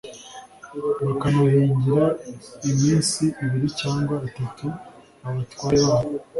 bakanahingira 1.05 2.05
iminsi 2.69 3.23
ibiri 3.43 3.67
cyangwa 3.79 4.15
itatu 4.29 4.65
abatware 5.27 5.77
babo 5.87 6.13